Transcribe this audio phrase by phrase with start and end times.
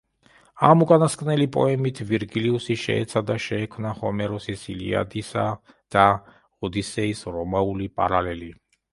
[0.67, 5.43] ამ უკანასკნელი პოემით ვირგილიუსი შეეცადა შეექმნა ჰომეროსის „ილიადისა“
[5.97, 6.05] და
[6.69, 8.49] „ოდისეის“ რომაული პარალელი.